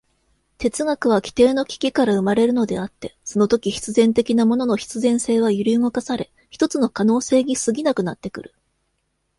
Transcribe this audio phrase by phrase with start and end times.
[0.57, 8.55] 哲学は基底の危機から生まれるのであって、そのとき必然的なものの必然性は揺り動かされ、ひとつの可能性に過ぎなくなってくる。